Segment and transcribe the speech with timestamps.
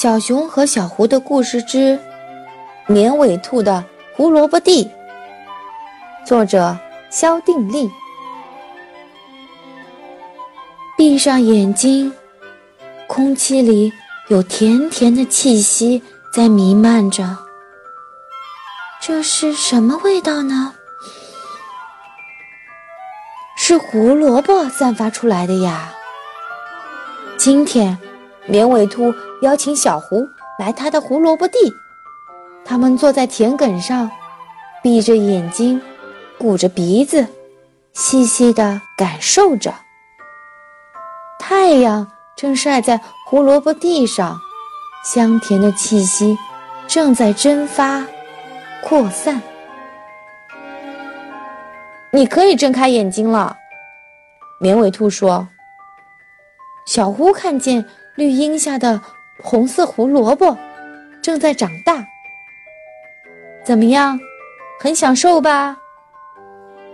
[0.00, 1.98] 小熊和小狐的故事之
[2.86, 4.88] 绵尾兔的胡萝卜地，
[6.24, 6.78] 作者
[7.10, 7.90] 肖定力。
[10.96, 12.12] 闭上眼睛，
[13.08, 13.92] 空气里
[14.28, 16.00] 有甜甜的气息
[16.32, 17.36] 在弥漫着。
[19.00, 20.74] 这是什么味道呢？
[23.56, 25.92] 是胡萝卜散发出来的呀。
[27.36, 27.98] 今天，
[28.48, 30.26] 绵尾兔邀请小狐
[30.58, 31.58] 来他的胡萝卜地。
[32.64, 34.10] 他们坐在田埂上，
[34.82, 35.80] 闭着眼睛，
[36.38, 37.26] 鼓着鼻子，
[37.92, 39.72] 细细地感受着。
[41.38, 44.38] 太阳正晒在胡萝卜地上，
[45.04, 46.36] 香甜的气息
[46.86, 48.04] 正在蒸发、
[48.82, 49.40] 扩散。
[52.10, 53.56] 你可以睁开眼睛了，
[54.60, 55.48] 绵尾兔说。
[56.86, 57.84] 小狐看见
[58.18, 59.00] 绿荫下的
[59.40, 60.58] 红色胡萝卜
[61.22, 62.04] 正在长大，
[63.64, 64.18] 怎么样？
[64.80, 65.76] 很享受吧？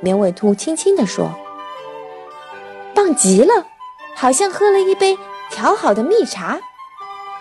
[0.03, 1.31] 绵尾兔轻轻地说
[2.95, 3.67] ：“棒极了，
[4.15, 5.17] 好像喝了一杯
[5.49, 6.61] 调好的蜜茶。”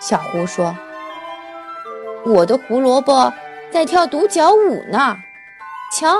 [0.00, 0.74] 小狐说
[2.24, 3.30] ：“我的胡萝卜
[3.70, 5.18] 在跳独角舞呢，
[5.92, 6.16] 瞧，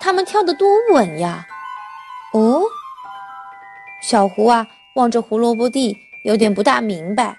[0.00, 1.46] 它们跳得多稳呀！”
[2.34, 2.64] 哦，
[4.02, 4.66] 小狐啊。
[4.94, 7.38] 望着胡萝卜地，有点不大明白。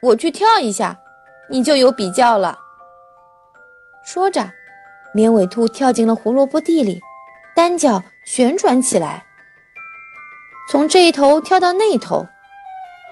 [0.00, 0.96] 我去跳一下，
[1.50, 2.58] 你就有比较了。
[4.04, 4.48] 说着，
[5.12, 7.00] 绵尾兔跳进了胡萝卜地里，
[7.56, 9.26] 单脚旋转起来，
[10.70, 12.24] 从这一头跳到那头，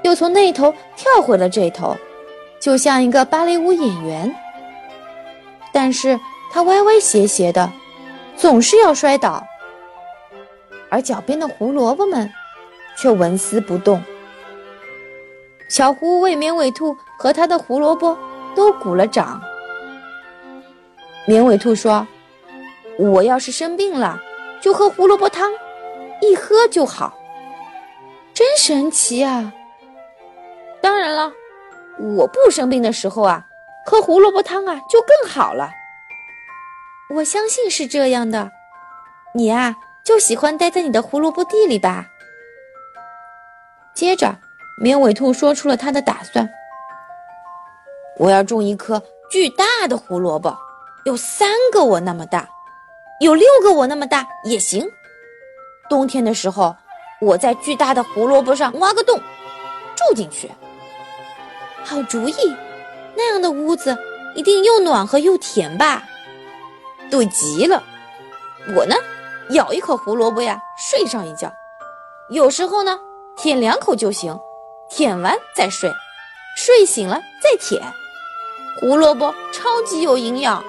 [0.05, 1.97] 又从那头跳回了这头，
[2.61, 4.33] 就像一个芭蕾舞演员。
[5.73, 6.19] 但是
[6.53, 7.71] 它歪歪斜斜的，
[8.37, 9.45] 总是要摔倒，
[10.89, 12.31] 而脚边的胡萝卜们。
[12.97, 14.03] 却纹丝不动。
[15.69, 18.17] 小狐为绵尾兔和他的胡萝卜
[18.55, 19.41] 都鼓了掌。
[21.27, 22.07] 绵尾兔说
[22.99, 24.19] ：“我要是生病了，
[24.61, 25.51] 就喝胡萝卜汤，
[26.23, 27.19] 一喝就好，
[28.33, 29.53] 真神奇啊！”
[30.81, 31.33] 当然了，
[31.99, 33.45] 我不生病的时候啊，
[33.85, 35.69] 喝胡萝卜汤啊就更好了。
[37.17, 38.53] 我相信是这样的。
[39.35, 39.75] 你啊，
[40.05, 42.07] 就喜欢待在你的胡萝卜地里吧。
[43.97, 44.37] 接着，
[44.77, 46.47] 绵尾兔说出了他的打算
[48.21, 50.55] ：“我要种一棵巨大的胡萝卜，
[51.07, 52.47] 有三个我那么大，
[53.21, 54.87] 有六个我那么大也行。
[55.89, 56.77] 冬天的时候，
[57.23, 59.19] 我在巨大的胡萝卜上挖个洞，
[59.97, 60.53] 住进去。
[61.83, 62.55] 好主意，
[63.17, 63.97] 那样的屋子
[64.35, 66.03] 一定又暖和又甜吧？
[67.11, 67.83] 对极了。
[68.77, 68.95] 我呢，
[69.53, 71.51] 咬一口胡萝卜呀，睡上一觉。
[72.29, 72.99] 有时候呢。”
[73.37, 74.39] 舔两口就行，
[74.89, 75.93] 舔完再睡，
[76.57, 77.83] 睡醒了再舔。
[78.81, 80.65] 胡萝卜超级有营养，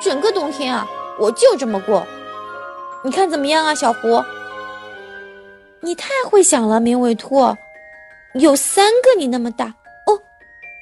[0.00, 0.86] 整个冬天啊，
[1.18, 2.06] 我就这么过。
[3.04, 4.24] 你看怎么样啊，小胡？
[5.80, 7.56] 你太会想了，绵尾兔。
[8.34, 9.66] 有三个你那么大
[10.06, 10.20] 哦，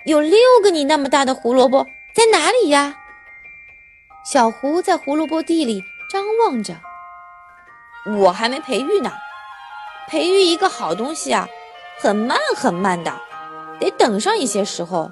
[0.06, 2.94] 有六个你那么大的胡萝卜在哪里呀？
[4.24, 6.74] 小胡在胡萝卜地里张望着。
[8.18, 9.12] 我还没培育呢。
[10.08, 11.48] 培育一个好东西啊，
[11.98, 13.12] 很慢很慢的，
[13.80, 15.10] 得等上一些时候。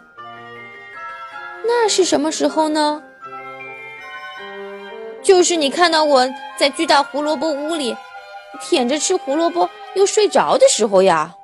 [1.67, 3.03] 那是什么时候呢？
[5.23, 6.29] 就是你看到我
[6.59, 7.97] 在巨大胡萝卜屋里
[8.61, 11.35] 舔着吃胡萝卜又睡着的时候呀。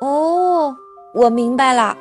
[0.00, 0.74] 哦，
[1.12, 1.96] 我明白了。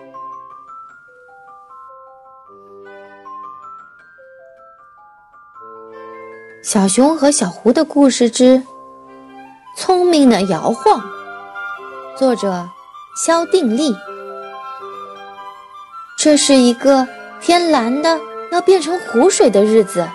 [6.61, 8.61] 小熊和小狐的故事之。
[10.17, 10.99] 聪明的摇晃，
[12.17, 12.67] 作者
[13.23, 13.95] 肖定力。
[16.17, 17.07] 这是一个
[17.39, 18.19] 天蓝的
[18.51, 20.09] 要变成湖水的日子。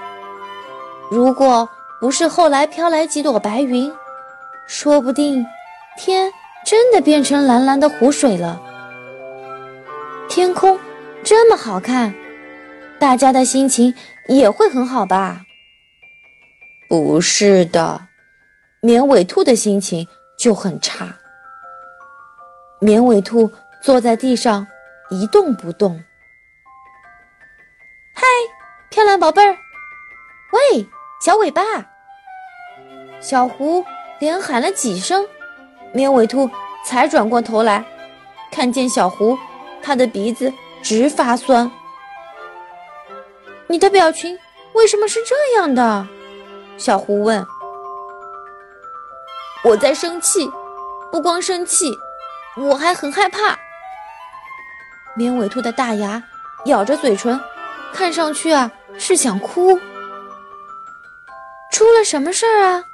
[1.09, 1.69] 如果
[2.01, 3.93] 不是后来飘来几朵白云，
[4.67, 5.47] 说不定
[5.97, 6.33] 天
[6.67, 8.61] 真的变成蓝蓝的湖水了。
[10.29, 10.77] 天空
[11.23, 12.13] 这么好看，
[12.99, 13.95] 大家的心情
[14.27, 15.43] 也会很好吧？
[16.89, 18.09] 不是的。
[18.85, 21.17] 绵尾兔的心情就很差。
[22.81, 23.49] 绵尾兔
[23.81, 24.67] 坐在地上
[25.09, 26.03] 一动不动。
[28.13, 28.27] 嗨，
[28.91, 29.57] 漂亮宝贝儿！
[30.51, 30.85] 喂，
[31.25, 31.63] 小尾巴！
[33.21, 33.85] 小狐
[34.19, 35.25] 连喊了几声，
[35.93, 36.51] 绵尾兔
[36.85, 37.85] 才转过头来，
[38.51, 39.39] 看见小狐，
[39.81, 40.53] 它的鼻子
[40.83, 41.71] 直发酸。
[43.69, 44.37] 你的表情
[44.73, 46.05] 为什么是这样的？
[46.77, 47.47] 小狐问。
[49.65, 50.51] 我在生气，
[51.11, 51.97] 不光生气，
[52.57, 53.57] 我还很害怕。
[55.15, 56.21] 绵尾兔的大牙
[56.67, 57.41] 咬着嘴唇，
[57.93, 59.79] 看上去啊是想哭。
[61.71, 62.85] 出了什么事儿啊？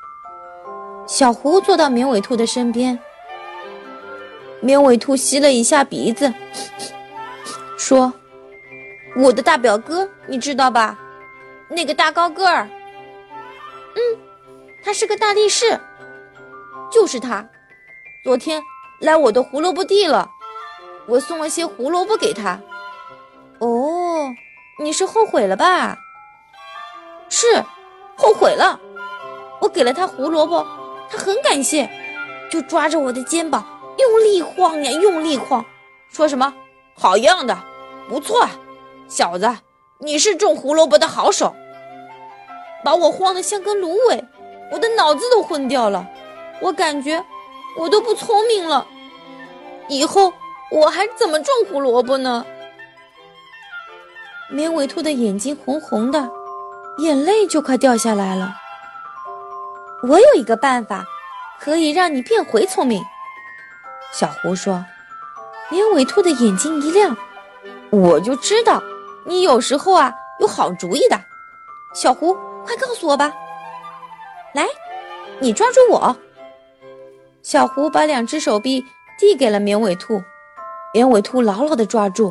[1.06, 2.98] 小胡坐到绵尾兔的身边。
[4.60, 6.32] 绵尾兔吸了一下鼻子，
[7.78, 8.12] 说
[9.16, 10.98] ：“我的大表哥，你知道吧？
[11.70, 12.68] 那个大高个儿。
[13.94, 14.00] 嗯，
[14.84, 15.80] 他是个大力士。
[16.90, 17.48] 就是他，
[18.24, 18.62] 昨天
[19.00, 20.30] 来我的胡萝卜地了。
[21.06, 22.60] 我送了些胡萝卜给他。
[23.60, 24.30] 哦，
[24.78, 25.98] 你是后悔了吧？
[27.28, 27.62] 是，
[28.16, 28.78] 后悔了。
[29.60, 30.66] 我给了他胡萝卜，
[31.10, 31.90] 他很感谢，
[32.50, 33.66] 就抓着我的肩膀。”
[33.98, 35.64] 用力晃呀，用力晃，
[36.08, 36.54] 说什么？
[36.94, 37.58] 好样的，
[38.08, 38.48] 不错，
[39.08, 39.58] 小子，
[39.98, 41.52] 你是种胡萝卜的好手。
[42.84, 44.24] 把我晃得像根芦苇，
[44.70, 46.08] 我的脑子都昏掉了。
[46.60, 47.24] 我感觉
[47.78, 48.86] 我都不聪明了，
[49.88, 50.32] 以后
[50.70, 52.44] 我还怎么种胡萝卜呢？
[54.50, 56.30] 绵尾兔的眼睛红红的，
[56.98, 58.54] 眼泪就快掉下来了。
[60.02, 61.04] 我有一个办法，
[61.60, 63.02] 可以让你变回聪明。
[64.12, 64.84] 小胡说
[65.70, 67.16] ：“绵尾兔的眼睛一亮，
[67.90, 68.82] 我就知道
[69.26, 71.20] 你有时候啊有好主意的。
[71.94, 72.34] 小胡，
[72.64, 73.32] 快告诉我吧！
[74.54, 74.66] 来，
[75.40, 76.16] 你抓住我。”
[77.48, 78.84] 小胡把两只手臂
[79.18, 80.22] 递给了绵尾兔，
[80.92, 82.30] 绵尾兔牢牢地抓住。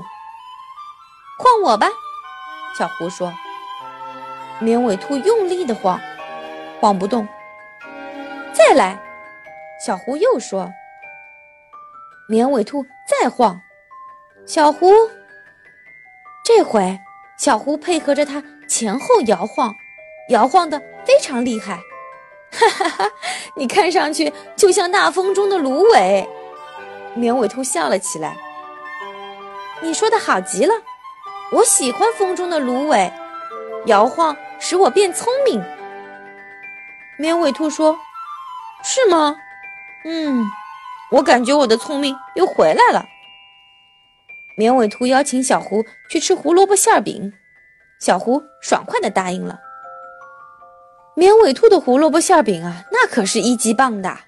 [1.40, 1.88] 换我吧，
[2.78, 3.34] 小胡说。
[4.60, 6.00] 绵尾兔用力地晃，
[6.80, 7.28] 晃不动。
[8.54, 9.02] 再来，
[9.84, 10.72] 小胡又说。
[12.30, 13.60] 绵尾兔再晃，
[14.46, 14.92] 小胡。
[16.46, 17.00] 这回
[17.40, 19.74] 小胡配合着它前后摇晃，
[20.30, 21.80] 摇晃的非常厉害。
[22.52, 23.12] 哈哈哈！
[23.56, 26.28] 你看上去就像大风中的芦苇。
[27.14, 28.38] 绵尾兔笑了起来。
[29.82, 30.74] 你说的好极了，
[31.52, 33.12] 我喜欢风中的芦苇，
[33.86, 35.64] 摇晃使我变聪明。
[37.18, 37.98] 绵尾兔说
[38.84, 39.36] ：“是吗？
[40.06, 40.46] 嗯。”
[41.10, 43.06] 我感觉我的聪明又回来了。
[44.58, 47.32] 绵尾兔邀请小胡去吃胡萝卜馅饼，
[47.98, 49.58] 小胡爽快地答应了。
[51.18, 54.20] 绵尾兔的胡萝卜馅饼啊，那可是一级棒的。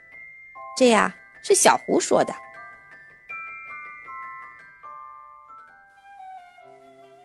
[0.75, 2.33] 这呀是小胡说的。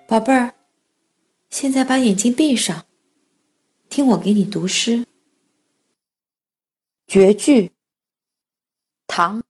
[0.07, 0.53] 宝贝儿，
[1.49, 2.85] 现在把眼睛闭上，
[3.89, 5.07] 听我给你读诗。
[7.07, 7.73] 绝句。
[9.07, 9.43] 唐，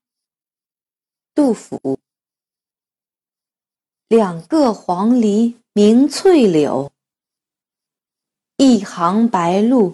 [1.33, 1.99] 杜甫。
[4.07, 6.93] 两个黄鹂鸣翠柳，
[8.55, 9.93] 一行白鹭